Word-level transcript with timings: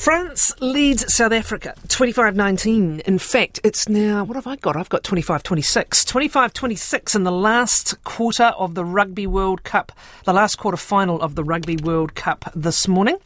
France 0.00 0.50
leads 0.60 1.12
South 1.12 1.30
Africa 1.30 1.74
25 1.88 2.34
19. 2.34 3.00
In 3.00 3.18
fact, 3.18 3.60
it's 3.62 3.86
now, 3.86 4.24
what 4.24 4.34
have 4.34 4.46
I 4.46 4.56
got? 4.56 4.74
I've 4.74 4.88
got 4.88 5.04
25 5.04 5.42
26. 5.42 6.06
25 6.06 6.54
26 6.54 7.14
in 7.14 7.24
the 7.24 7.30
last 7.30 8.02
quarter 8.02 8.44
of 8.44 8.74
the 8.74 8.82
Rugby 8.82 9.26
World 9.26 9.62
Cup, 9.62 9.92
the 10.24 10.32
last 10.32 10.56
quarter 10.56 10.78
final 10.78 11.20
of 11.20 11.34
the 11.34 11.44
Rugby 11.44 11.76
World 11.76 12.14
Cup 12.14 12.50
this 12.54 12.88
morning. 12.88 13.18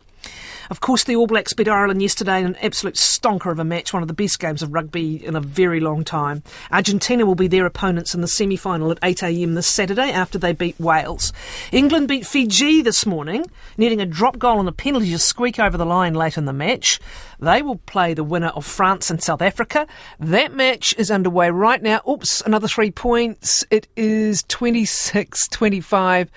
Of 0.71 0.81
course, 0.81 1.05
the 1.05 1.17
All 1.17 1.27
Blacks 1.27 1.53
beat 1.53 1.69
Ireland 1.69 2.01
yesterday 2.01 2.41
in 2.41 2.47
an 2.47 2.57
absolute 2.63 2.95
stonker 2.95 3.53
of 3.53 3.59
a 3.59 3.65
match, 3.65 3.93
one 3.93 4.03
of 4.03 4.09
the 4.09 4.15
best 4.15 4.39
games 4.39 4.63
of 4.63 4.73
rugby 4.73 5.25
in 5.25 5.37
a 5.37 5.41
very 5.41 5.81
long 5.81 6.05
time. 6.05 6.43
Argentina 6.71 7.27
will 7.27 7.35
be 7.35 7.49
their 7.49 7.67
opponents 7.67 8.15
in 8.15 8.21
the 8.21 8.29
semi 8.29 8.57
final 8.57 8.91
at 8.91 9.01
8am 9.01 9.55
this 9.55 9.67
Saturday 9.67 10.11
after 10.11 10.39
they 10.39 10.53
beat 10.53 10.79
Wales. 10.81 11.33
England 11.73 12.09
beat 12.09 12.27
Fiji 12.27 12.83
this 12.83 13.07
morning, 13.07 13.45
needing 13.77 14.01
a 14.01 14.07
drop 14.07 14.39
goal 14.39 14.61
and 14.61 14.69
a 14.69 14.73
penalty 14.73 15.11
to 15.11 15.19
squeak 15.19 15.59
over 15.59 15.77
the 15.77 15.87
line 15.87 16.15
late 16.15 16.37
in 16.37 16.45
the 16.45 16.53
match. 16.53 17.01
They 17.41 17.63
will 17.63 17.77
play 17.77 18.15
the 18.15 18.25
winner 18.25 18.49
of 18.49 18.65
France 18.65 19.11
and 19.11 19.23
South 19.23 19.43
Africa. 19.43 19.87
That 20.19 20.53
match 20.53 20.95
is 20.97 21.11
underway 21.11 21.51
right 21.51 21.83
now. 21.83 22.01
Oops, 22.09 22.41
another 22.43 22.69
three 22.69 22.91
points. 22.91 23.65
It 23.71 23.89
is 23.97 24.43
26 24.45 25.49
25, 25.49 26.31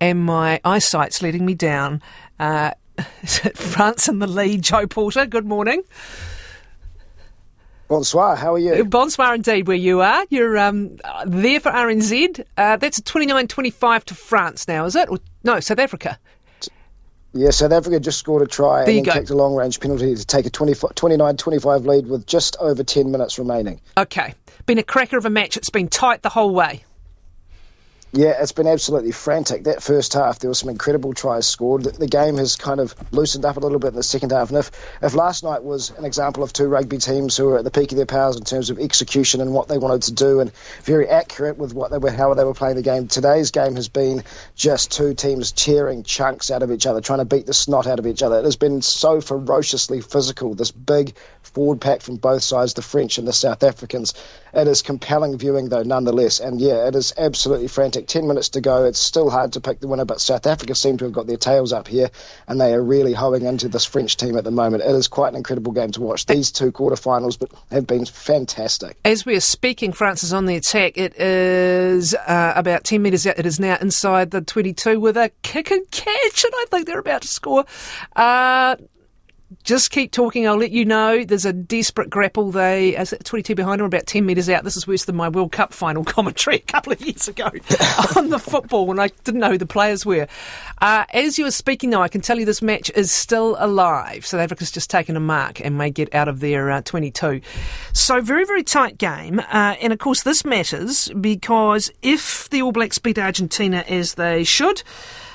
and 0.00 0.24
my 0.24 0.60
eyesight's 0.64 1.22
letting 1.22 1.44
me 1.46 1.54
down. 1.54 2.02
Uh, 2.38 2.72
France 3.54 4.08
in 4.08 4.18
the 4.18 4.26
lead. 4.26 4.62
Joe 4.62 4.86
Porter, 4.86 5.26
good 5.26 5.46
morning. 5.46 5.82
Bonsoir, 7.88 8.36
how 8.36 8.54
are 8.54 8.58
you? 8.58 8.84
Bonsoir 8.84 9.34
indeed, 9.34 9.66
where 9.66 9.76
you 9.76 10.00
are. 10.00 10.24
You're 10.30 10.56
um, 10.56 10.96
there 11.26 11.58
for 11.58 11.72
RNZ. 11.72 12.44
Uh, 12.56 12.76
that's 12.76 13.00
29 13.00 13.48
25 13.48 14.04
to 14.04 14.14
France 14.14 14.68
now, 14.68 14.84
is 14.84 14.94
it? 14.94 15.08
Or, 15.08 15.18
no, 15.42 15.58
South 15.58 15.80
Africa. 15.80 16.16
Yeah, 17.32 17.50
South 17.50 17.72
Africa 17.72 17.98
just 17.98 18.18
scored 18.18 18.42
a 18.42 18.46
try 18.46 18.84
there 18.84 18.96
and 18.96 19.06
kicked 19.06 19.30
a 19.30 19.34
long 19.34 19.54
range 19.54 19.80
penalty 19.80 20.14
to 20.14 20.24
take 20.24 20.46
a 20.46 20.50
29 20.50 21.36
25 21.36 21.86
lead 21.86 22.06
with 22.06 22.26
just 22.26 22.56
over 22.60 22.82
10 22.84 23.10
minutes 23.10 23.38
remaining. 23.38 23.80
Okay. 23.96 24.34
Been 24.66 24.78
a 24.78 24.82
cracker 24.82 25.16
of 25.16 25.26
a 25.26 25.30
match. 25.30 25.56
It's 25.56 25.70
been 25.70 25.88
tight 25.88 26.22
the 26.22 26.28
whole 26.28 26.54
way. 26.54 26.84
Yeah, 28.12 28.34
it's 28.40 28.50
been 28.50 28.66
absolutely 28.66 29.12
frantic. 29.12 29.64
That 29.64 29.84
first 29.84 30.14
half, 30.14 30.40
there 30.40 30.50
were 30.50 30.54
some 30.54 30.68
incredible 30.68 31.14
tries 31.14 31.46
scored. 31.46 31.84
The, 31.84 32.08
game 32.08 32.38
has 32.38 32.56
kind 32.56 32.80
of 32.80 32.92
loosened 33.12 33.44
up 33.44 33.56
a 33.56 33.60
little 33.60 33.78
bit 33.78 33.88
in 33.88 33.94
the 33.94 34.02
second 34.02 34.32
half. 34.32 34.48
And 34.48 34.58
if, 34.58 34.72
if 35.00 35.14
last 35.14 35.44
night 35.44 35.62
was 35.62 35.90
an 35.90 36.04
example 36.04 36.42
of 36.42 36.52
two 36.52 36.66
rugby 36.66 36.98
teams 36.98 37.36
who 37.36 37.44
were 37.44 37.58
at 37.58 37.64
the 37.64 37.70
peak 37.70 37.92
of 37.92 37.96
their 37.96 38.06
powers 38.06 38.36
in 38.36 38.42
terms 38.42 38.68
of 38.68 38.80
execution 38.80 39.40
and 39.40 39.52
what 39.52 39.68
they 39.68 39.78
wanted 39.78 40.02
to 40.02 40.12
do, 40.12 40.40
and 40.40 40.50
very 40.82 41.08
accurate 41.08 41.56
with 41.56 41.72
what 41.72 41.92
they 41.92 41.98
were, 41.98 42.10
how 42.10 42.34
they 42.34 42.42
were 42.42 42.52
playing 42.52 42.74
the 42.74 42.82
game, 42.82 43.06
today's 43.06 43.52
game 43.52 43.76
has 43.76 43.88
been 43.88 44.24
just 44.56 44.90
two 44.90 45.14
teams 45.14 45.52
tearing 45.52 46.02
chunks 46.02 46.50
out 46.50 46.64
of 46.64 46.72
each 46.72 46.86
other, 46.86 47.00
trying 47.00 47.20
to 47.20 47.24
beat 47.24 47.46
the 47.46 47.54
snot 47.54 47.86
out 47.86 48.00
of 48.00 48.08
each 48.08 48.24
other. 48.24 48.40
It 48.40 48.44
has 48.44 48.56
been 48.56 48.82
so 48.82 49.20
ferociously 49.20 50.00
physical. 50.00 50.54
This 50.54 50.72
big 50.72 51.14
forward 51.42 51.80
pack 51.80 52.00
from 52.00 52.16
both 52.16 52.42
sides, 52.42 52.74
the 52.74 52.82
French 52.82 53.18
and 53.18 53.28
the 53.28 53.32
South 53.32 53.62
Africans. 53.62 54.14
It 54.52 54.66
is 54.66 54.82
compelling 54.82 55.38
viewing, 55.38 55.68
though, 55.68 55.84
nonetheless. 55.84 56.40
And 56.40 56.60
yeah, 56.60 56.88
it 56.88 56.96
is 56.96 57.12
absolutely 57.16 57.68
frantic. 57.68 57.99
10 58.08 58.26
minutes 58.26 58.48
to 58.50 58.60
go. 58.60 58.84
It's 58.84 58.98
still 58.98 59.30
hard 59.30 59.52
to 59.54 59.60
pick 59.60 59.80
the 59.80 59.88
winner, 59.88 60.04
but 60.04 60.20
South 60.20 60.46
Africa 60.46 60.74
seem 60.74 60.96
to 60.98 61.04
have 61.04 61.12
got 61.12 61.26
their 61.26 61.36
tails 61.36 61.72
up 61.72 61.88
here, 61.88 62.10
and 62.48 62.60
they 62.60 62.72
are 62.74 62.82
really 62.82 63.12
hoeing 63.12 63.44
into 63.44 63.68
this 63.68 63.84
French 63.84 64.16
team 64.16 64.36
at 64.36 64.44
the 64.44 64.50
moment. 64.50 64.82
It 64.82 64.90
is 64.90 65.08
quite 65.08 65.28
an 65.28 65.36
incredible 65.36 65.72
game 65.72 65.90
to 65.92 66.00
watch. 66.00 66.26
These 66.26 66.50
two 66.50 66.72
quarterfinals 66.72 67.38
but 67.38 67.50
have 67.70 67.86
been 67.86 68.04
fantastic. 68.04 68.96
As 69.04 69.24
we 69.24 69.36
are 69.36 69.40
speaking, 69.40 69.92
France 69.92 70.22
is 70.22 70.32
on 70.32 70.46
the 70.46 70.56
attack. 70.56 70.96
It 70.96 71.16
is 71.16 72.14
uh, 72.14 72.52
about 72.56 72.84
10 72.84 73.02
metres 73.02 73.26
out. 73.26 73.38
It 73.38 73.46
is 73.46 73.60
now 73.60 73.76
inside 73.80 74.30
the 74.30 74.40
22 74.40 75.00
with 75.00 75.16
a 75.16 75.30
kick 75.42 75.70
and 75.70 75.90
catch, 75.90 76.44
and 76.44 76.52
I 76.56 76.64
think 76.70 76.86
they're 76.86 76.98
about 76.98 77.22
to 77.22 77.28
score. 77.28 77.64
Uh, 78.16 78.76
just 79.62 79.90
keep 79.90 80.12
talking. 80.12 80.48
I'll 80.48 80.56
let 80.56 80.70
you 80.70 80.84
know. 80.84 81.24
There's 81.24 81.44
a 81.44 81.52
desperate 81.52 82.08
grapple. 82.10 82.50
They, 82.50 82.96
as 82.96 83.14
22 83.22 83.54
behind 83.54 83.80
them, 83.80 83.86
about 83.86 84.06
10 84.06 84.24
metres 84.24 84.48
out. 84.48 84.64
This 84.64 84.76
is 84.76 84.86
worse 84.86 85.04
than 85.04 85.16
my 85.16 85.28
World 85.28 85.52
Cup 85.52 85.72
final 85.72 86.04
commentary 86.10 86.56
a 86.56 86.60
couple 86.60 86.92
of 86.92 87.00
years 87.00 87.28
ago 87.28 87.44
on 88.16 88.30
the 88.30 88.38
football 88.38 88.86
when 88.86 88.98
I 88.98 89.08
didn't 89.24 89.40
know 89.40 89.50
who 89.50 89.58
the 89.58 89.66
players 89.66 90.06
were. 90.06 90.26
Uh, 90.80 91.04
as 91.12 91.38
you 91.38 91.44
were 91.44 91.50
speaking, 91.50 91.90
though, 91.90 92.02
I 92.02 92.08
can 92.08 92.20
tell 92.20 92.38
you 92.38 92.46
this 92.46 92.62
match 92.62 92.90
is 92.94 93.12
still 93.12 93.56
alive. 93.58 94.24
South 94.24 94.40
Africa's 94.40 94.70
just 94.70 94.90
taken 94.90 95.16
a 95.16 95.20
mark 95.20 95.60
and 95.60 95.76
may 95.76 95.90
get 95.90 96.14
out 96.14 96.28
of 96.28 96.40
their 96.40 96.70
uh, 96.70 96.80
22. 96.82 97.40
So, 97.92 98.20
very, 98.20 98.44
very 98.44 98.62
tight 98.62 98.98
game. 98.98 99.40
Uh, 99.40 99.76
and 99.80 99.92
of 99.92 99.98
course, 99.98 100.22
this 100.22 100.44
matters 100.44 101.08
because 101.20 101.90
if 102.02 102.48
the 102.50 102.62
All 102.62 102.72
Blacks 102.72 102.98
beat 102.98 103.18
Argentina 103.18 103.84
as 103.88 104.14
they 104.14 104.44
should, 104.44 104.82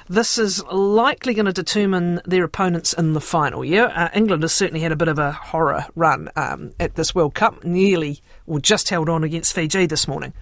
this 0.07 0.38
is 0.38 0.63
likely 0.66 1.33
going 1.33 1.45
to 1.45 1.53
determine 1.53 2.21
their 2.25 2.43
opponents 2.43 2.93
in 2.93 3.13
the 3.13 3.21
final. 3.21 3.66
Yeah, 3.66 3.85
uh, 3.85 4.09
England 4.13 4.43
has 4.43 4.53
certainly 4.53 4.81
had 4.81 4.91
a 4.91 4.95
bit 4.95 5.07
of 5.07 5.19
a 5.19 5.31
horror 5.31 5.85
run 5.95 6.29
um, 6.35 6.73
at 6.79 6.95
this 6.95 7.16
World 7.16 7.33
Cup, 7.33 7.63
nearly 7.63 8.21
or 8.45 8.59
just 8.59 8.89
held 8.89 9.09
on 9.09 9.23
against 9.23 9.53
Fiji 9.53 9.85
this 9.85 10.07
morning. 10.07 10.33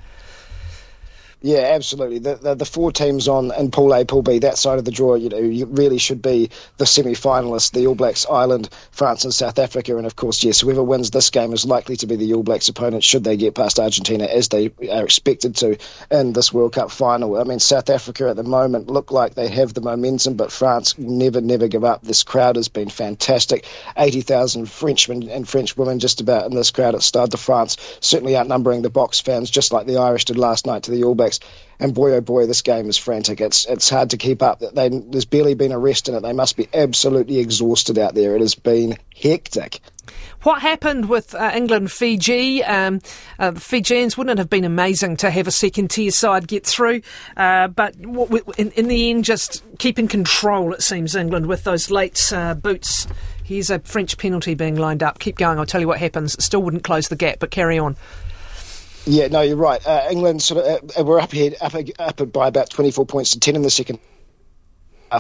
Yeah, 1.46 1.74
absolutely. 1.76 2.20
The, 2.20 2.36
the, 2.36 2.56
the 2.56 2.66
four 2.66 2.94
teams 2.94 3.28
on 3.28 3.54
in 3.60 3.70
Pool 3.70 3.94
A, 3.94 4.06
Pool 4.06 4.22
B, 4.22 4.40
that 4.40 4.58
side 4.58 4.80
of 4.80 4.86
the 4.86 4.92
draw, 4.92 5.16
you 5.16 5.28
know, 5.28 5.40
you 5.40 5.66
really 5.66 5.98
should 5.98 6.22
be 6.22 6.50
the 6.78 6.86
semi-finalists: 6.86 7.74
the 7.74 7.86
All 7.86 7.96
Blacks, 7.96 8.26
Ireland, 8.26 8.70
France, 8.92 9.26
and 9.26 9.34
South 9.34 9.60
Africa. 9.60 9.98
And 9.98 10.06
of 10.06 10.16
course, 10.16 10.42
yes, 10.42 10.62
whoever 10.62 10.82
wins 10.82 11.12
this 11.12 11.30
game 11.32 11.52
is 11.52 11.66
likely 11.66 11.98
to 11.98 12.08
be 12.08 12.16
the 12.16 12.34
All 12.34 12.44
Blacks' 12.44 12.70
opponent 12.70 13.04
should 13.04 13.26
they 13.26 13.36
get 13.36 13.56
past 13.56 13.78
Argentina, 13.78 14.24
as 14.24 14.48
they 14.48 14.72
are 14.90 15.04
expected 15.04 15.58
to 15.58 15.78
in 16.10 16.32
this 16.32 16.54
World 16.54 16.72
Cup 16.72 16.90
final. 16.92 17.38
I 17.38 17.44
mean, 17.44 17.60
South 17.60 17.90
Africa 17.90 18.30
at 18.30 18.38
the 18.38 18.44
moment 18.44 18.88
look 18.88 19.12
like 19.12 19.36
they 19.36 19.50
have 19.50 19.74
the 19.74 19.82
momentum, 19.82 20.36
but 20.36 20.50
France 20.50 20.98
never, 20.98 21.42
never 21.42 21.68
give 21.68 21.84
up. 21.84 22.04
This 22.04 22.24
crowd 22.24 22.56
has 22.56 22.70
been 22.70 22.88
fantastic. 22.88 23.66
Eighty 23.98 24.22
thousand 24.22 24.70
Frenchmen 24.72 25.28
and 25.30 25.46
French 25.46 25.76
women 25.76 26.00
just 26.00 26.22
about 26.22 26.46
in 26.46 26.56
this 26.56 26.72
crowd 26.72 26.96
at 26.96 27.04
Stade 27.04 27.32
de 27.32 27.38
France, 27.38 27.76
certainly 28.00 28.38
outnumbering 28.38 28.82
the 28.82 28.90
Boks 28.90 29.22
fans, 29.22 29.50
just 29.50 29.74
like 29.74 29.88
the 29.88 29.98
Irish 29.98 30.24
did 30.24 30.38
last 30.38 30.66
night 30.66 30.84
to 30.84 30.92
the 30.92 31.04
All 31.04 31.16
Blacks. 31.16 31.33
And 31.80 31.94
boy, 31.94 32.14
oh 32.14 32.22
boy, 32.22 32.46
this 32.46 32.62
game 32.62 32.88
is 32.88 32.98
frantic. 32.98 33.42
It's 33.42 33.66
it's 33.66 33.90
hard 33.90 34.12
to 34.12 34.18
keep 34.18 34.42
up. 34.42 34.60
They, 34.60 34.90
there's 34.90 35.26
barely 35.26 35.54
been 35.54 35.72
a 35.72 35.80
rest 35.80 36.08
in 36.08 36.16
it. 36.16 36.22
They 36.22 36.34
must 36.34 36.56
be 36.56 36.68
absolutely 36.74 37.40
exhausted 37.40 37.98
out 37.98 38.16
there. 38.16 38.36
It 38.36 38.42
has 38.42 38.56
been 38.56 38.98
hectic. 39.16 39.80
What 40.44 40.62
happened 40.62 41.08
with 41.08 41.34
uh, 41.34 41.52
England 41.56 41.92
Fiji? 41.92 42.64
Um, 42.64 43.00
uh, 43.40 43.54
Fijians 43.54 44.18
wouldn't 44.18 44.38
it 44.38 44.42
have 44.42 44.50
been 44.50 44.66
amazing 44.66 45.18
to 45.18 45.32
have 45.32 45.48
a 45.48 45.52
second 45.52 45.90
tier 45.90 46.12
side 46.12 46.48
get 46.48 46.66
through, 46.66 47.02
uh, 47.38 47.70
but 47.70 47.96
in, 47.96 48.72
in, 48.72 48.88
the 48.90 49.10
end, 49.10 49.24
just 49.24 49.64
keeping 49.80 50.10
control. 50.10 50.74
It 50.74 50.82
seems 50.82 51.16
England 51.16 51.46
with 51.46 51.64
those 51.64 51.90
late 51.90 52.32
uh, 52.34 52.56
boots. 52.56 53.08
Here's 53.44 53.70
a 53.70 53.80
French 53.80 54.18
penalty 54.18 54.54
being 54.54 54.76
lined 54.76 55.02
up. 55.02 55.20
Keep 55.20 55.38
going. 55.38 55.60
I'll 55.60 55.66
tell 55.66 55.82
you 55.82 55.88
what 55.88 56.00
happens. 56.00 56.42
Still 56.44 56.62
wouldn't 56.62 56.84
close 56.84 57.08
the 57.08 57.16
gap, 57.16 57.40
but 57.40 57.52
carry 57.52 57.80
on. 57.80 57.96
Yeah, 59.06 59.28
no, 59.28 59.42
you're 59.42 59.58
right. 59.58 59.86
Uh, 59.86 60.08
England 60.10 60.42
sort 60.42 60.66
of 60.66 60.92
uh, 60.98 61.04
we're 61.04 61.20
up 61.20 61.32
here, 61.32 61.52
up, 61.60 61.74
up 62.00 62.32
by 62.32 62.48
about 62.48 62.70
24 62.70 63.06
points 63.06 63.32
to 63.32 63.40
10 63.40 63.56
in 63.56 63.62
the 63.62 63.70
second 63.70 64.00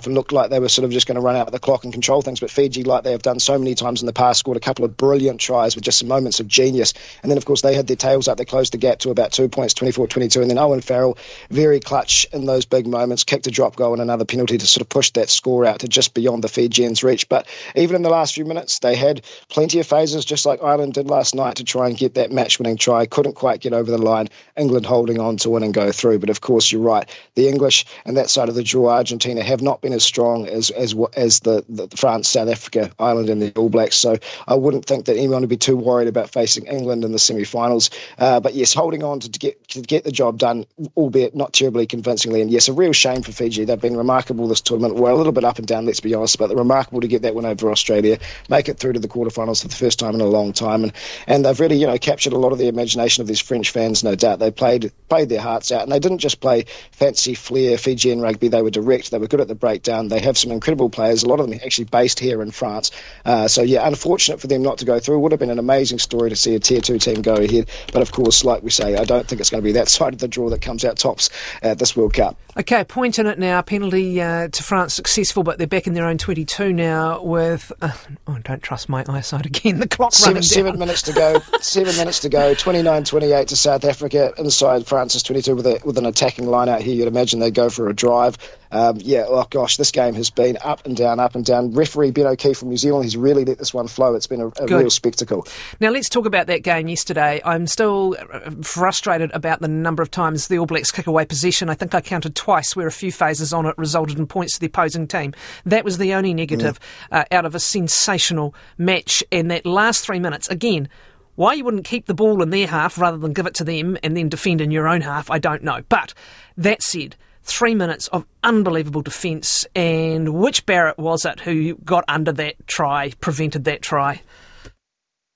looked 0.07 0.31
like 0.31 0.49
they 0.49 0.59
were 0.59 0.69
sort 0.69 0.85
of 0.85 0.91
just 0.91 1.07
going 1.07 1.15
to 1.15 1.21
run 1.21 1.35
out 1.35 1.47
of 1.47 1.53
the 1.53 1.59
clock 1.59 1.83
and 1.83 1.93
control 1.93 2.21
things. 2.21 2.39
But 2.39 2.49
Fiji, 2.49 2.83
like 2.83 3.03
they 3.03 3.11
have 3.11 3.21
done 3.21 3.39
so 3.39 3.57
many 3.57 3.75
times 3.75 4.01
in 4.01 4.07
the 4.07 4.13
past, 4.13 4.39
scored 4.39 4.57
a 4.57 4.59
couple 4.59 4.85
of 4.85 4.97
brilliant 4.97 5.39
tries 5.39 5.75
with 5.75 5.83
just 5.83 5.99
some 5.99 6.07
moments 6.07 6.39
of 6.39 6.47
genius. 6.47 6.93
And 7.21 7.31
then, 7.31 7.37
of 7.37 7.45
course, 7.45 7.61
they 7.61 7.75
had 7.75 7.87
their 7.87 7.95
tails 7.95 8.27
up. 8.27 8.37
They 8.37 8.45
closed 8.45 8.73
the 8.73 8.77
gap 8.77 8.99
to 8.99 9.11
about 9.11 9.31
two 9.31 9.47
points, 9.47 9.73
24 9.73 10.07
22. 10.07 10.41
And 10.41 10.49
then 10.49 10.57
Owen 10.57 10.81
Farrell, 10.81 11.17
very 11.49 11.79
clutch 11.79 12.25
in 12.33 12.45
those 12.45 12.65
big 12.65 12.87
moments, 12.87 13.23
kicked 13.23 13.47
a 13.47 13.51
drop 13.51 13.75
goal 13.75 13.93
and 13.93 14.01
another 14.01 14.25
penalty 14.25 14.57
to 14.57 14.65
sort 14.65 14.81
of 14.81 14.89
push 14.89 15.11
that 15.11 15.29
score 15.29 15.65
out 15.65 15.79
to 15.79 15.87
just 15.87 16.13
beyond 16.13 16.43
the 16.43 16.49
Fijians' 16.49 17.03
reach. 17.03 17.29
But 17.29 17.47
even 17.75 17.95
in 17.95 18.01
the 18.01 18.09
last 18.09 18.33
few 18.33 18.45
minutes, 18.45 18.79
they 18.79 18.95
had 18.95 19.23
plenty 19.49 19.79
of 19.79 19.85
phases, 19.85 20.25
just 20.25 20.45
like 20.45 20.63
Ireland 20.63 20.93
did 20.95 21.09
last 21.09 21.35
night, 21.35 21.57
to 21.57 21.63
try 21.63 21.87
and 21.87 21.97
get 21.97 22.15
that 22.15 22.31
match 22.31 22.59
winning 22.59 22.77
try. 22.77 23.05
Couldn't 23.05 23.35
quite 23.35 23.61
get 23.61 23.73
over 23.73 23.91
the 23.91 23.97
line. 23.97 24.29
England 24.57 24.85
holding 24.85 25.19
on 25.19 25.37
to 25.37 25.49
win 25.51 25.63
and 25.63 25.73
go 25.73 25.91
through. 25.91 26.19
But 26.19 26.29
of 26.29 26.41
course, 26.41 26.71
you're 26.71 26.81
right. 26.81 27.07
The 27.35 27.47
English 27.47 27.85
and 28.05 28.17
that 28.17 28.29
side 28.29 28.49
of 28.49 28.55
the 28.55 28.63
draw, 28.63 28.89
Argentina, 28.89 29.43
have 29.43 29.61
not 29.61 29.82
been 29.83 29.94
as 29.94 30.03
strong 30.03 30.47
as 30.47 30.71
as 30.71 30.95
as 31.16 31.41
the, 31.41 31.63
the 31.69 31.88
France, 31.95 32.29
South 32.29 32.49
Africa, 32.49 32.89
Ireland, 32.97 33.29
and 33.29 33.41
the 33.41 33.51
All 33.55 33.69
Blacks. 33.69 33.97
So 33.97 34.17
I 34.47 34.55
wouldn't 34.55 34.85
think 34.85 35.06
that 35.06 35.18
anyone 35.18 35.41
would 35.41 35.50
be 35.50 35.57
too 35.57 35.77
worried 35.77 36.07
about 36.07 36.31
facing 36.31 36.65
England 36.65 37.03
in 37.03 37.12
the 37.12 37.19
semi-finals. 37.19 37.91
Uh, 38.18 38.39
but 38.39 38.56
yes, 38.56 38.74
holding 38.74 39.03
on 39.03 39.19
to, 39.19 39.30
to, 39.30 39.38
get 39.38 39.68
to 39.69 39.81
get 39.81 40.03
the 40.06 40.12
job 40.12 40.39
done, 40.39 40.65
albeit 40.97 41.35
not 41.35 41.53
terribly 41.53 41.85
convincingly. 41.85 42.41
And 42.41 42.50
yes, 42.50 42.68
a 42.68 42.74
real 42.74 42.94
shame 42.94 43.21
for 43.21 43.31
Fiji. 43.31 43.65
They've 43.65 43.80
been 43.80 43.97
remarkable 43.97 44.47
this 44.47 44.62
tournament. 44.62 44.95
Well, 44.95 45.13
a 45.13 45.18
little 45.18 45.33
bit 45.33 45.44
up 45.44 45.59
and 45.59 45.68
down, 45.68 45.85
let's 45.85 46.00
be 46.00 46.15
honest, 46.15 46.39
but 46.39 46.47
they're 46.47 46.57
remarkable 46.57 47.01
to 47.01 47.07
get 47.07 47.21
that 47.21 47.35
win 47.35 47.45
over 47.45 47.69
Australia, 47.69 48.18
make 48.50 48.69
it 48.69 48.80
through 48.80 48.94
to 48.94 49.00
the 49.00 49.07
quarterfinals 49.07 49.62
for 49.62 49.68
the 49.68 49.75
first 49.75 50.00
time 50.00 50.15
in 50.15 50.21
a 50.21 50.25
long 50.25 50.53
time, 50.53 50.83
and 50.83 50.94
and 51.27 51.45
they've 51.45 51.59
really 51.59 51.77
you 51.77 51.88
know 51.88 51.97
captured 51.97 52.33
a 52.33 52.39
lot 52.39 52.53
of 52.53 52.57
the 52.57 52.68
imagination 52.68 53.21
of 53.21 53.27
these 53.27 53.41
French 53.41 53.69
fans. 53.69 54.03
No 54.03 54.15
doubt 54.15 54.39
they 54.39 54.51
played 54.51 54.91
played 55.09 55.30
their 55.30 55.41
hearts 55.41 55.71
out, 55.71 55.83
and 55.83 55.91
they 55.91 56.00
didn't 56.00 56.19
just 56.19 56.39
play 56.39 56.65
fancy 56.91 57.33
flair 57.33 57.77
Fijian 57.77 58.21
rugby. 58.21 58.47
They 58.47 58.62
were 58.62 58.69
direct. 58.69 59.12
They 59.12 59.18
were 59.18 59.27
good 59.27 59.41
at 59.41 59.47
the 59.50 59.56
breakdown. 59.63 60.10
They 60.10 60.19
have 60.19 60.38
some 60.38 60.51
incredible 60.51 60.89
players, 60.89 61.24
a 61.24 61.30
lot 61.30 61.39
of 61.39 61.50
them 61.50 61.57
actually 61.63 61.86
based 61.86 62.19
here 62.19 62.42
in 62.42 62.51
France. 62.51 62.92
Uh, 63.24 63.48
so, 63.48 63.62
yeah, 63.62 63.88
unfortunate 63.88 64.42
for 64.42 64.48
them 64.48 64.62
not 64.62 64.80
to 64.80 64.86
go 64.86 65.00
through. 65.00 65.15
It 65.15 65.19
would 65.19 65.31
have 65.31 65.39
been 65.39 65.50
an 65.50 65.57
amazing 65.57 66.00
story 66.00 66.30
to 66.30 66.36
see 66.36 66.54
a 66.54 66.60
Tier 66.60 66.81
2 66.81 67.00
team 67.00 67.21
go 67.21 67.36
ahead. 67.36 67.69
But, 67.94 68.01
of 68.01 68.12
course, 68.12 68.44
like 68.44 68.62
we 68.62 68.71
say, 68.71 68.98
I 68.98 69.06
don't 69.06 69.25
think 69.25 69.39
it's 69.39 69.50
going 69.50 69.63
to 69.63 69.65
be 69.65 69.71
that 69.71 69.88
side 69.98 70.12
of 70.12 70.19
the 70.19 70.27
draw 70.27 70.50
that 70.50 70.62
comes 70.62 70.83
out 70.83 70.98
tops 70.98 71.30
at 71.62 71.80
this 71.80 71.95
World 71.95 72.13
Cup. 72.13 72.36
Okay, 72.57 72.83
point 72.83 73.18
in 73.18 73.25
it 73.25 73.39
now. 73.39 73.62
Penalty 73.62 74.21
uh, 74.21 74.50
to 74.50 74.63
France 74.63 74.94
successful, 74.94 75.44
but 75.44 75.57
they're 75.57 75.66
back 75.66 75.88
in 75.88 75.94
their 75.94 76.06
own 76.06 76.18
22 76.18 76.74
now 76.74 77.24
with. 77.24 77.71
Uh, 77.81 77.94
oh, 78.27 78.38
don't 78.44 78.62
trust 78.62 78.89
my 78.89 79.06
eyesight 79.07 79.45
again. 79.45 79.80
The 79.83 79.88
clock 79.88 80.13
seven, 80.13 80.36
running 80.36 80.44
Seven 80.44 80.80
minutes 80.80 81.01
to 81.04 81.13
go. 81.13 81.39
seven 81.62 81.95
minutes 81.98 82.19
to 82.19 82.30
go. 82.30 82.54
29 82.54 83.04
28 83.04 83.48
to 83.48 83.56
South 83.56 83.83
Africa 83.86 84.33
inside 84.38 84.86
France's 84.86 85.24
22 85.24 85.56
with, 85.56 85.66
a, 85.66 85.81
with 85.83 85.98
an 85.98 86.06
attacking 86.06 86.48
line 86.48 86.69
out 86.69 86.81
here. 86.81 86.94
You'd 86.94 87.07
imagine 87.07 87.39
they'd 87.39 87.54
go 87.54 87.69
for 87.69 87.89
a 87.89 87.94
drive. 87.94 88.38
Um, 88.71 88.98
yeah, 89.00 89.25
oh 89.27 89.44
gosh, 89.53 89.77
this 89.77 89.91
game 89.91 90.15
has 90.15 90.31
been 90.31 90.57
up 90.63 90.83
and 90.83 90.97
down, 90.97 91.19
up 91.19 91.35
and 91.35 91.45
down. 91.45 91.71
Referee 91.71 92.09
Ben 92.09 92.25
O'Keeffe 92.25 92.57
from 92.57 92.69
New 92.69 92.77
Zealand, 92.77 93.05
he's 93.05 93.15
really 93.15 93.45
let 93.45 93.59
this 93.59 93.71
one 93.71 93.88
flow. 93.88 94.15
It's 94.15 94.25
been 94.25 94.41
a, 94.41 94.47
a 94.47 94.65
real 94.65 94.89
spectacle. 94.89 95.45
Now 95.79 95.91
let's 95.91 96.09
talk 96.09 96.25
about 96.25 96.47
that 96.47 96.63
game 96.63 96.88
yesterday. 96.88 97.39
I'm 97.45 97.67
still 97.67 98.17
uh, 98.19 98.50
frustrated 98.63 99.31
about 99.31 99.61
the 99.61 99.67
number 99.67 100.01
of 100.01 100.09
times 100.09 100.47
the 100.47 100.57
All 100.57 100.65
Blacks 100.65 100.91
kick 100.91 101.05
away 101.05 101.25
possession. 101.25 101.69
I 101.69 101.75
think 101.75 101.94
I 101.94 102.01
counted 102.01 102.35
twice 102.35 102.75
where 102.75 102.88
a 102.88 102.91
few 102.91 103.11
phases 103.11 103.53
on 103.53 103.67
it 103.67 103.77
resulted 103.77 104.17
in 104.17 104.25
points 104.25 104.55
to 104.55 104.59
the 104.59 104.65
opposing 104.65 105.07
team. 105.07 105.35
That 105.65 105.85
was 105.85 105.99
the 105.99 106.15
only 106.15 106.33
negative 106.33 106.79
mm. 107.11 107.19
uh, 107.19 107.25
out 107.31 107.45
of 107.45 107.53
a 107.53 107.59
sensational 107.59 108.56
match. 108.79 109.23
And 109.31 109.51
that 109.51 109.67
last 109.67 110.03
three 110.03 110.19
minutes, 110.19 110.49
again, 110.49 110.89
why 111.35 111.53
you 111.53 111.63
wouldn't 111.63 111.85
keep 111.85 112.07
the 112.07 112.15
ball 112.15 112.41
in 112.41 112.49
their 112.49 112.67
half 112.67 112.97
rather 112.97 113.17
than 113.17 113.33
give 113.33 113.45
it 113.45 113.53
to 113.56 113.63
them 113.63 113.99
and 114.01 114.17
then 114.17 114.29
defend 114.29 114.61
in 114.61 114.71
your 114.71 114.88
own 114.88 115.01
half, 115.01 115.29
I 115.29 115.38
don't 115.38 115.63
know. 115.63 115.83
But 115.89 116.15
that 116.57 116.81
said, 116.81 117.15
three 117.44 117.75
minutes 117.75 118.07
of 118.10 118.25
unbelievable 118.44 119.01
defence. 119.01 119.66
And 119.75 120.34
which 120.34 120.66
Barrett 120.66 120.98
was 120.98 121.25
it 121.25 121.40
who 121.42 121.75
got 121.75 122.04
under 122.07 122.31
that 122.34 122.68
try, 122.68 123.12
prevented 123.19 123.66
that 123.66 123.81
try? 123.81 124.22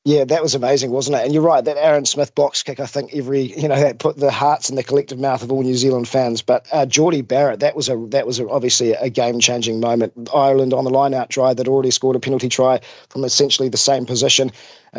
Yeah, 0.08 0.24
that 0.24 0.42
was 0.42 0.56
amazing, 0.56 0.92
wasn't 0.92 1.18
it? 1.18 1.26
And 1.26 1.34
you're 1.34 1.44
right, 1.44 1.66
that 1.66 1.76
Aaron 1.76 2.06
Smith 2.06 2.34
box 2.34 2.64
kick, 2.64 2.80
I 2.80 2.86
think 2.86 3.14
every 3.14 3.42
you 3.42 3.68
know 3.68 3.76
that 3.76 4.00
put 4.00 4.16
the 4.16 4.32
hearts 4.32 4.70
in 4.70 4.78
the 4.78 4.84
collective 4.84 5.20
mouth 5.20 5.44
of 5.44 5.52
all 5.52 5.62
New 5.62 5.76
Zealand 5.76 6.08
fans. 6.08 6.42
But 6.42 6.66
uh, 6.72 6.86
Jordie 6.86 7.24
Barrett, 7.24 7.60
that 7.60 7.76
was 7.76 7.90
a 7.90 7.98
that 8.12 8.26
was 8.26 8.40
a, 8.40 8.48
obviously 8.48 8.94
a 8.94 9.10
game 9.10 9.42
changing 9.42 9.82
moment. 9.82 10.30
Ireland 10.34 10.74
on 10.74 10.86
the 10.86 10.92
line 10.92 11.14
out 11.14 11.30
try 11.30 11.54
that 11.54 11.68
already 11.68 11.92
scored 11.92 12.16
a 12.16 12.22
penalty 12.22 12.48
try 12.48 12.80
from 13.10 13.26
essentially 13.26 13.68
the 13.68 13.76
same 13.76 14.06
position 14.06 14.54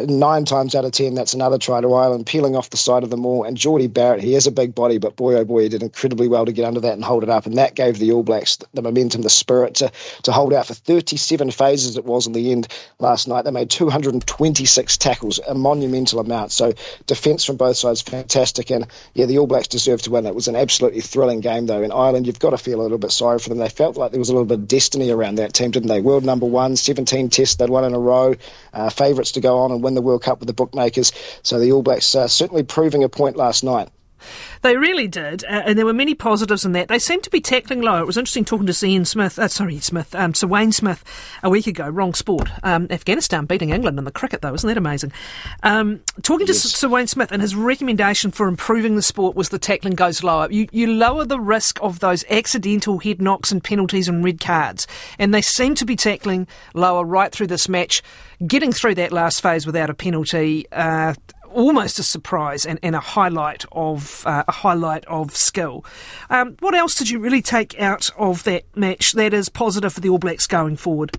nine 0.06 0.44
times 0.44 0.74
out 0.74 0.84
of 0.84 0.92
ten, 0.92 1.14
that's 1.14 1.34
another 1.34 1.58
try 1.58 1.80
to 1.80 1.92
Ireland, 1.94 2.26
peeling 2.26 2.56
off 2.56 2.70
the 2.70 2.76
side 2.76 3.02
of 3.02 3.10
the 3.10 3.16
maul. 3.16 3.44
And 3.44 3.56
Jordie 3.56 3.86
Barrett, 3.86 4.22
he 4.22 4.34
has 4.34 4.46
a 4.46 4.52
big 4.52 4.74
body, 4.74 4.98
but 4.98 5.16
boy, 5.16 5.34
oh 5.34 5.44
boy, 5.44 5.62
he 5.62 5.68
did 5.68 5.82
incredibly 5.82 6.28
well 6.28 6.44
to 6.44 6.52
get 6.52 6.64
under 6.64 6.80
that 6.80 6.92
and 6.92 7.04
hold 7.04 7.22
it 7.22 7.30
up. 7.30 7.46
And 7.46 7.56
that 7.56 7.74
gave 7.74 7.98
the 7.98 8.12
All 8.12 8.22
Blacks 8.22 8.56
the, 8.56 8.66
the 8.74 8.82
momentum, 8.82 9.22
the 9.22 9.30
spirit 9.30 9.76
to, 9.76 9.90
to 10.24 10.32
hold 10.32 10.52
out 10.52 10.66
for 10.66 10.74
37 10.74 11.50
phases 11.50 11.96
it 11.96 12.04
was 12.04 12.26
in 12.26 12.32
the 12.32 12.52
end 12.52 12.68
last 12.98 13.28
night. 13.28 13.44
They 13.44 13.50
made 13.50 13.70
226 13.70 14.97
tackles, 14.98 15.38
a 15.46 15.54
monumental 15.54 16.20
amount. 16.20 16.52
So 16.52 16.74
defence 17.06 17.44
from 17.44 17.56
both 17.56 17.76
sides, 17.76 18.02
fantastic. 18.02 18.70
And 18.70 18.86
yeah, 19.14 19.26
the 19.26 19.38
All 19.38 19.46
Blacks 19.46 19.68
deserved 19.68 20.04
to 20.04 20.10
win. 20.10 20.26
It 20.26 20.34
was 20.34 20.48
an 20.48 20.56
absolutely 20.56 21.00
thrilling 21.00 21.40
game, 21.40 21.66
though. 21.66 21.82
In 21.82 21.92
Ireland, 21.92 22.26
you've 22.26 22.38
got 22.38 22.50
to 22.50 22.58
feel 22.58 22.80
a 22.80 22.82
little 22.82 22.98
bit 22.98 23.12
sorry 23.12 23.38
for 23.38 23.48
them. 23.48 23.58
They 23.58 23.68
felt 23.68 23.96
like 23.96 24.10
there 24.10 24.18
was 24.18 24.28
a 24.28 24.32
little 24.32 24.46
bit 24.46 24.58
of 24.58 24.68
destiny 24.68 25.10
around 25.10 25.36
that 25.36 25.52
team, 25.52 25.70
didn't 25.70 25.88
they? 25.88 26.00
World 26.00 26.24
number 26.24 26.46
one, 26.46 26.76
17 26.76 27.30
tests 27.30 27.56
they'd 27.56 27.70
won 27.70 27.84
in 27.84 27.94
a 27.94 27.98
row, 27.98 28.34
uh, 28.72 28.90
favourites 28.90 29.32
to 29.32 29.40
go 29.40 29.58
on 29.58 29.72
and 29.72 29.82
win 29.82 29.94
the 29.94 30.02
World 30.02 30.22
Cup 30.22 30.40
with 30.40 30.46
the 30.46 30.54
bookmakers. 30.54 31.12
So 31.42 31.58
the 31.58 31.72
All 31.72 31.82
Blacks 31.82 32.14
uh, 32.14 32.28
certainly 32.28 32.62
proving 32.62 33.04
a 33.04 33.08
point 33.08 33.36
last 33.36 33.64
night. 33.64 33.88
They 34.62 34.76
really 34.76 35.08
did, 35.08 35.44
uh, 35.44 35.62
and 35.66 35.78
there 35.78 35.86
were 35.86 35.92
many 35.92 36.14
positives 36.14 36.64
in 36.64 36.72
that. 36.72 36.88
They 36.88 36.98
seemed 36.98 37.24
to 37.24 37.30
be 37.30 37.40
tackling 37.40 37.80
low. 37.80 38.00
It 38.00 38.06
was 38.06 38.16
interesting 38.16 38.44
talking 38.44 38.66
to 38.66 38.86
Ian 38.86 39.04
Smith, 39.04 39.38
uh, 39.38 39.48
sorry, 39.48 39.78
Smith, 39.80 40.14
um, 40.14 40.34
Sir 40.34 40.46
Wayne 40.46 40.72
Smith 40.72 41.04
a 41.42 41.50
week 41.50 41.66
ago. 41.66 41.88
Wrong 41.88 42.14
sport. 42.14 42.48
Um, 42.62 42.86
Afghanistan 42.90 43.46
beating 43.46 43.70
England 43.70 43.98
in 43.98 44.04
the 44.04 44.10
cricket, 44.10 44.42
though, 44.42 44.54
isn't 44.54 44.66
that 44.66 44.76
amazing? 44.76 45.12
Um, 45.62 46.00
talking 46.22 46.46
yes. 46.46 46.62
to 46.62 46.68
Sir 46.68 46.88
Wayne 46.88 47.06
Smith, 47.06 47.32
and 47.32 47.42
his 47.42 47.54
recommendation 47.54 48.30
for 48.30 48.48
improving 48.48 48.96
the 48.96 49.02
sport 49.02 49.36
was 49.36 49.48
the 49.50 49.58
tackling 49.58 49.94
goes 49.94 50.22
lower. 50.22 50.50
You, 50.50 50.68
you 50.72 50.86
lower 50.92 51.24
the 51.24 51.40
risk 51.40 51.78
of 51.82 52.00
those 52.00 52.24
accidental 52.30 52.98
head 52.98 53.20
knocks 53.20 53.52
and 53.52 53.62
penalties 53.62 54.08
and 54.08 54.24
red 54.24 54.40
cards, 54.40 54.86
and 55.18 55.34
they 55.34 55.42
seem 55.42 55.74
to 55.76 55.84
be 55.84 55.96
tackling 55.96 56.46
lower 56.74 57.04
right 57.04 57.32
through 57.32 57.48
this 57.48 57.68
match 57.68 58.02
getting 58.46 58.72
through 58.72 58.94
that 58.96 59.12
last 59.12 59.40
phase 59.40 59.66
without 59.66 59.90
a 59.90 59.94
penalty. 59.94 60.66
Uh, 60.70 61.14
almost 61.52 61.98
a 61.98 62.02
surprise 62.02 62.64
and, 62.64 62.78
and 62.82 62.94
a 62.94 63.00
highlight 63.00 63.64
of 63.72 64.24
uh, 64.26 64.44
a 64.48 64.52
highlight 64.52 65.04
of 65.06 65.36
skill. 65.36 65.84
Um, 66.30 66.56
what 66.60 66.74
else 66.74 66.94
did 66.94 67.10
you 67.10 67.18
really 67.18 67.42
take 67.42 67.78
out 67.80 68.10
of 68.16 68.44
that 68.44 68.64
match 68.76 69.12
that 69.12 69.32
is 69.34 69.48
positive 69.48 69.92
for 69.92 70.00
the 70.00 70.08
All 70.08 70.18
Blacks 70.18 70.46
going 70.46 70.76
forward? 70.76 71.18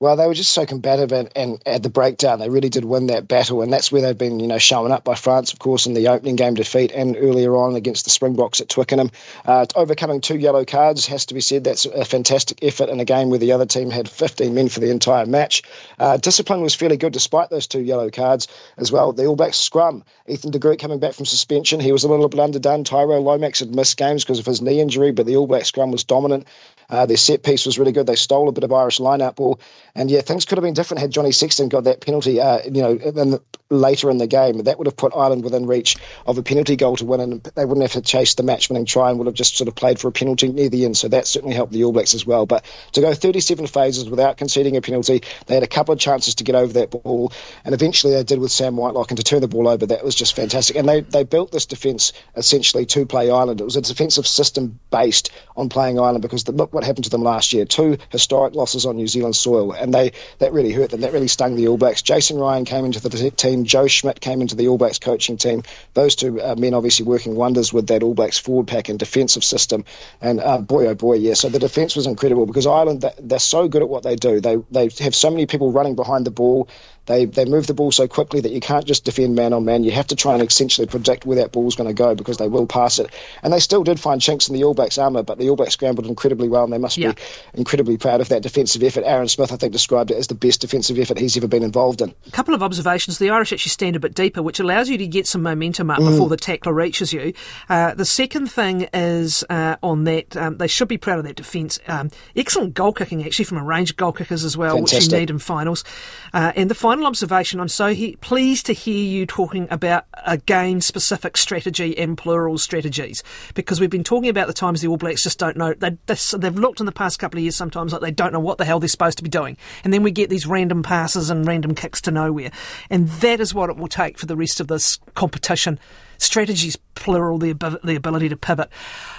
Well, 0.00 0.14
they 0.14 0.28
were 0.28 0.34
just 0.34 0.52
so 0.52 0.64
combative, 0.64 1.10
and, 1.10 1.28
and, 1.34 1.60
at 1.66 1.82
the 1.82 1.90
breakdown, 1.90 2.38
they 2.38 2.48
really 2.48 2.68
did 2.68 2.84
win 2.84 3.08
that 3.08 3.26
battle, 3.26 3.62
and 3.62 3.72
that's 3.72 3.90
where 3.90 4.00
they've 4.00 4.16
been, 4.16 4.38
you 4.38 4.46
know, 4.46 4.58
shown 4.58 4.92
up 4.92 5.02
by 5.02 5.16
France, 5.16 5.52
of 5.52 5.58
course, 5.58 5.86
in 5.86 5.94
the 5.94 6.06
opening 6.06 6.36
game 6.36 6.54
defeat 6.54 6.92
and 6.92 7.16
earlier 7.16 7.56
on 7.56 7.74
against 7.74 8.04
the 8.04 8.10
Springboks 8.12 8.60
at 8.60 8.68
Twickenham. 8.68 9.10
Uh, 9.44 9.66
overcoming 9.74 10.20
two 10.20 10.38
yellow 10.38 10.64
cards 10.64 11.04
has 11.06 11.26
to 11.26 11.34
be 11.34 11.40
said. 11.40 11.64
That's 11.64 11.84
a 11.84 12.04
fantastic 12.04 12.62
effort 12.62 12.90
in 12.90 13.00
a 13.00 13.04
game 13.04 13.28
where 13.28 13.40
the 13.40 13.50
other 13.50 13.66
team 13.66 13.90
had 13.90 14.08
15 14.08 14.54
men 14.54 14.68
for 14.68 14.78
the 14.78 14.92
entire 14.92 15.26
match. 15.26 15.64
Uh, 15.98 16.16
discipline 16.16 16.60
was 16.60 16.76
fairly 16.76 16.96
good 16.96 17.12
despite 17.12 17.50
those 17.50 17.66
two 17.66 17.80
yellow 17.80 18.08
cards 18.08 18.46
as 18.76 18.92
well. 18.92 19.12
The 19.12 19.26
All 19.26 19.34
Blacks 19.34 19.58
scrum, 19.58 20.04
Ethan 20.28 20.52
de 20.52 20.60
Groot 20.60 20.78
coming 20.78 21.00
back 21.00 21.14
from 21.14 21.26
suspension, 21.26 21.80
he 21.80 21.90
was 21.90 22.04
a 22.04 22.08
little 22.08 22.28
bit 22.28 22.38
underdone. 22.38 22.84
Tyrel 22.84 23.24
Lomax 23.24 23.58
had 23.58 23.74
missed 23.74 23.96
games 23.96 24.22
because 24.22 24.38
of 24.38 24.46
his 24.46 24.62
knee 24.62 24.80
injury, 24.80 25.10
but 25.10 25.26
the 25.26 25.34
All 25.34 25.48
Black 25.48 25.64
scrum 25.64 25.90
was 25.90 26.04
dominant. 26.04 26.46
Uh, 26.90 27.04
their 27.04 27.16
set 27.16 27.42
piece 27.42 27.66
was 27.66 27.78
really 27.78 27.92
good. 27.92 28.06
They 28.06 28.16
stole 28.16 28.48
a 28.48 28.52
bit 28.52 28.64
of 28.64 28.72
Irish 28.72 28.98
line-out 28.98 29.36
ball, 29.36 29.60
and 29.94 30.10
yeah, 30.10 30.20
things 30.20 30.44
could 30.44 30.58
have 30.58 30.62
been 30.62 30.74
different 30.74 31.00
had 31.00 31.10
Johnny 31.10 31.32
Sexton 31.32 31.68
got 31.68 31.84
that 31.84 32.00
penalty. 32.00 32.40
Uh, 32.40 32.60
you 32.64 32.82
know, 32.82 32.92
in 32.92 33.30
the, 33.30 33.42
later 33.70 34.10
in 34.10 34.18
the 34.18 34.26
game, 34.26 34.58
that 34.58 34.78
would 34.78 34.86
have 34.86 34.96
put 34.96 35.14
Ireland 35.14 35.44
within 35.44 35.66
reach 35.66 35.96
of 36.26 36.38
a 36.38 36.42
penalty 36.42 36.76
goal 36.76 36.96
to 36.96 37.04
win, 37.04 37.20
and 37.20 37.42
they 37.54 37.64
wouldn't 37.64 37.82
have 37.82 37.92
to 37.92 38.00
chase 38.00 38.34
the 38.34 38.42
match-winning 38.42 38.86
try 38.86 39.10
and 39.10 39.18
would 39.18 39.26
have 39.26 39.34
just 39.34 39.56
sort 39.56 39.68
of 39.68 39.74
played 39.74 39.98
for 39.98 40.08
a 40.08 40.12
penalty 40.12 40.48
near 40.48 40.68
the 40.68 40.84
end. 40.84 40.96
So 40.96 41.08
that 41.08 41.26
certainly 41.26 41.54
helped 41.54 41.72
the 41.72 41.84
All 41.84 41.92
Blacks 41.92 42.14
as 42.14 42.26
well. 42.26 42.46
But 42.46 42.64
to 42.92 43.00
go 43.00 43.12
37 43.12 43.66
phases 43.66 44.08
without 44.08 44.36
conceding 44.36 44.76
a 44.76 44.80
penalty, 44.80 45.22
they 45.46 45.54
had 45.54 45.62
a 45.62 45.68
couple 45.68 45.92
of 45.92 46.00
chances 46.00 46.36
to 46.36 46.44
get 46.44 46.54
over 46.54 46.72
that 46.74 46.90
ball, 46.90 47.32
and 47.64 47.74
eventually 47.74 48.14
they 48.14 48.24
did 48.24 48.38
with 48.38 48.52
Sam 48.52 48.76
Whitelock, 48.76 49.10
and 49.10 49.18
to 49.18 49.24
turn 49.24 49.40
the 49.40 49.48
ball 49.48 49.68
over, 49.68 49.86
that 49.86 50.04
was 50.04 50.14
just 50.14 50.34
fantastic. 50.34 50.76
And 50.76 50.88
they 50.88 51.00
they 51.00 51.24
built 51.24 51.52
this 51.52 51.66
defence 51.66 52.12
essentially 52.36 52.86
to 52.86 53.06
play 53.06 53.30
Ireland. 53.30 53.60
It 53.60 53.64
was 53.64 53.76
a 53.76 53.82
defensive 53.82 54.26
system 54.26 54.78
based 54.90 55.30
on 55.56 55.68
playing 55.68 55.98
Ireland 55.98 56.22
because 56.22 56.44
the, 56.44 56.52
look 56.52 56.72
what 56.72 56.84
happened 56.84 57.04
to 57.04 57.10
them 57.10 57.22
last 57.22 57.52
year, 57.52 57.64
two 57.64 57.98
historic 58.10 58.54
losses 58.54 58.86
on 58.86 58.96
New 58.96 59.06
Zealand 59.06 59.36
soil, 59.36 59.72
and 59.78 59.92
they 59.92 60.12
that 60.38 60.52
really 60.52 60.72
hurt 60.72 60.90
them. 60.90 61.00
That 61.00 61.12
really 61.12 61.28
stung 61.28 61.56
the 61.56 61.68
All 61.68 61.78
Blacks. 61.78 62.02
Jason 62.02 62.38
Ryan 62.38 62.64
came 62.64 62.84
into 62.84 63.00
the 63.00 63.30
team. 63.30 63.64
Joe 63.64 63.86
Schmidt 63.86 64.20
came 64.20 64.40
into 64.40 64.56
the 64.56 64.68
All 64.68 64.78
Blacks 64.78 64.98
coaching 64.98 65.36
team. 65.36 65.62
Those 65.94 66.16
two 66.16 66.40
uh, 66.40 66.54
men 66.56 66.74
obviously 66.74 67.06
working 67.06 67.34
wonders 67.34 67.72
with 67.72 67.86
that 67.88 68.02
All 68.02 68.14
Blacks 68.14 68.38
forward 68.38 68.66
pack 68.66 68.88
and 68.88 68.98
defensive 68.98 69.44
system. 69.44 69.84
And 70.20 70.40
uh, 70.40 70.58
boy, 70.58 70.86
oh 70.86 70.94
boy, 70.94 71.14
yeah. 71.14 71.34
So 71.34 71.48
the 71.48 71.58
defence 71.58 71.96
was 71.96 72.06
incredible 72.06 72.46
because 72.46 72.66
Ireland 72.66 73.04
they're 73.18 73.38
so 73.38 73.68
good 73.68 73.82
at 73.82 73.88
what 73.88 74.02
they 74.02 74.16
do. 74.16 74.40
They 74.40 74.56
they 74.70 74.88
have 75.00 75.14
so 75.14 75.30
many 75.30 75.46
people 75.46 75.72
running 75.72 75.94
behind 75.94 76.26
the 76.26 76.30
ball. 76.30 76.68
They 77.08 77.24
they 77.24 77.46
move 77.46 77.66
the 77.66 77.74
ball 77.74 77.90
so 77.90 78.06
quickly 78.06 78.40
that 78.42 78.52
you 78.52 78.60
can't 78.60 78.84
just 78.84 79.04
defend 79.04 79.34
man 79.34 79.54
on 79.54 79.64
man. 79.64 79.82
You 79.82 79.90
have 79.92 80.08
to 80.08 80.16
try 80.16 80.34
and 80.34 80.42
essentially 80.42 80.86
predict 80.86 81.24
where 81.24 81.36
that 81.36 81.52
ball's 81.52 81.74
going 81.74 81.88
to 81.88 81.94
go 81.94 82.14
because 82.14 82.36
they 82.36 82.48
will 82.48 82.66
pass 82.66 82.98
it. 82.98 83.10
And 83.42 83.52
they 83.52 83.60
still 83.60 83.82
did 83.82 83.98
find 83.98 84.20
chinks 84.20 84.48
in 84.48 84.54
the 84.54 84.64
All 84.64 84.74
Blacks 84.74 84.98
armour, 84.98 85.22
but 85.22 85.38
the 85.38 85.48
All 85.48 85.56
Blacks 85.56 85.72
scrambled 85.72 86.06
incredibly 86.06 86.48
well, 86.48 86.64
and 86.64 86.72
they 86.72 86.78
must 86.78 86.98
yeah. 86.98 87.12
be 87.12 87.22
incredibly 87.54 87.96
proud 87.96 88.20
of 88.20 88.28
that 88.28 88.42
defensive 88.42 88.82
effort. 88.82 89.04
Aaron 89.04 89.28
Smith, 89.28 89.52
I 89.52 89.56
think, 89.56 89.67
described 89.68 90.10
it 90.10 90.16
as 90.16 90.26
the 90.26 90.34
best 90.34 90.60
defensive 90.60 90.98
effort 90.98 91.18
he's 91.18 91.36
ever 91.36 91.48
been 91.48 91.62
involved 91.62 92.00
in. 92.00 92.14
A 92.26 92.30
couple 92.30 92.54
of 92.54 92.62
observations. 92.62 93.18
The 93.18 93.30
Irish 93.30 93.52
actually 93.52 93.70
stand 93.70 93.96
a 93.96 94.00
bit 94.00 94.14
deeper, 94.14 94.42
which 94.42 94.60
allows 94.60 94.88
you 94.88 94.98
to 94.98 95.06
get 95.06 95.26
some 95.26 95.42
momentum 95.42 95.90
up 95.90 96.00
mm. 96.00 96.10
before 96.10 96.28
the 96.28 96.36
tackler 96.36 96.72
reaches 96.72 97.12
you. 97.12 97.32
Uh, 97.68 97.94
the 97.94 98.04
second 98.04 98.50
thing 98.50 98.88
is 98.92 99.44
uh, 99.50 99.76
on 99.82 100.04
that, 100.04 100.36
um, 100.36 100.58
they 100.58 100.66
should 100.66 100.88
be 100.88 100.98
proud 100.98 101.18
of 101.18 101.24
that 101.24 101.36
defence. 101.36 101.78
Um, 101.86 102.10
excellent 102.34 102.74
goal 102.74 102.92
kicking, 102.92 103.24
actually, 103.24 103.44
from 103.44 103.58
a 103.58 103.64
range 103.64 103.90
of 103.90 103.96
goal 103.96 104.12
kickers 104.12 104.44
as 104.44 104.56
well, 104.56 104.76
Fantastic. 104.76 104.98
which 104.98 105.12
you 105.12 105.18
need 105.18 105.30
in 105.30 105.38
finals. 105.38 105.84
Uh, 106.32 106.52
and 106.56 106.70
the 106.70 106.74
final 106.74 107.06
observation, 107.06 107.60
I'm 107.60 107.68
so 107.68 107.94
he- 107.94 108.16
pleased 108.16 108.66
to 108.66 108.72
hear 108.72 109.04
you 109.04 109.26
talking 109.26 109.68
about 109.70 110.04
a 110.24 110.36
game 110.36 110.80
specific 110.80 111.36
strategy 111.36 111.96
and 111.98 112.16
plural 112.16 112.58
strategies 112.58 113.22
because 113.54 113.80
we've 113.80 113.90
been 113.90 114.04
talking 114.04 114.30
about 114.30 114.46
the 114.46 114.52
times 114.52 114.80
the 114.80 114.88
All 114.88 114.96
Blacks 114.96 115.22
just 115.22 115.38
don't 115.38 115.56
know. 115.56 115.74
They, 115.74 115.96
they've 116.06 116.54
looked 116.56 116.80
in 116.80 116.86
the 116.86 116.92
past 116.92 117.18
couple 117.18 117.38
of 117.38 117.42
years 117.42 117.56
sometimes 117.56 117.92
like 117.92 118.00
they 118.00 118.10
don't 118.10 118.32
know 118.32 118.40
what 118.40 118.56
the 118.58 118.64
hell 118.64 118.80
they're 118.80 118.88
supposed 118.88 119.18
to 119.18 119.24
be 119.24 119.30
doing. 119.30 119.56
And 119.84 119.92
then 119.92 120.02
we 120.02 120.10
get 120.10 120.30
these 120.30 120.46
random 120.46 120.82
passes 120.82 121.30
and 121.30 121.46
random 121.46 121.74
kicks 121.74 122.00
to 122.02 122.10
nowhere. 122.10 122.50
And 122.90 123.08
that 123.08 123.40
is 123.40 123.54
what 123.54 123.70
it 123.70 123.76
will 123.76 123.88
take 123.88 124.18
for 124.18 124.26
the 124.26 124.36
rest 124.36 124.60
of 124.60 124.68
this 124.68 124.98
competition 125.14 125.78
strategies, 126.18 126.76
plural, 126.94 127.38
the, 127.38 127.52
the 127.82 127.96
ability 127.96 128.28
to 128.28 128.36
pivot. 128.36 128.68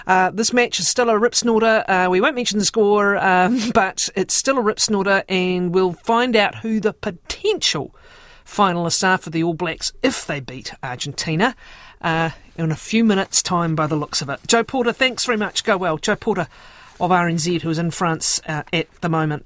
Uh, 0.06 0.30
this 0.30 0.52
match 0.52 0.78
is 0.78 0.88
still 0.88 1.08
a 1.08 1.18
rip 1.18 1.34
snorter. 1.34 1.82
Uh, 1.90 2.08
we 2.10 2.20
won't 2.20 2.36
mention 2.36 2.58
the 2.58 2.64
score, 2.64 3.16
um, 3.24 3.70
but 3.70 4.08
it's 4.14 4.34
still 4.34 4.58
a 4.58 4.62
rip 4.62 4.78
snorter, 4.78 5.24
and 5.28 5.74
we'll 5.74 5.92
find 5.92 6.36
out 6.36 6.56
who 6.56 6.78
the 6.78 6.92
potential 6.92 7.94
finalists 8.44 9.06
are 9.06 9.18
for 9.18 9.30
the 9.30 9.42
All 9.42 9.54
Blacks 9.54 9.92
if 10.02 10.26
they 10.26 10.40
beat 10.40 10.72
Argentina 10.82 11.56
uh, 12.00 12.30
in 12.56 12.70
a 12.70 12.76
few 12.76 13.04
minutes' 13.04 13.42
time 13.42 13.74
by 13.74 13.86
the 13.86 13.96
looks 13.96 14.22
of 14.22 14.28
it. 14.28 14.40
Joe 14.46 14.64
Porter, 14.64 14.92
thanks 14.92 15.24
very 15.24 15.38
much. 15.38 15.64
Go 15.64 15.76
well. 15.76 15.98
Joe 15.98 16.16
Porter 16.16 16.48
of 16.98 17.10
RNZ, 17.10 17.62
who 17.62 17.70
is 17.70 17.78
in 17.78 17.90
France 17.90 18.40
uh, 18.46 18.62
at 18.72 18.90
the 19.00 19.08
moment. 19.08 19.38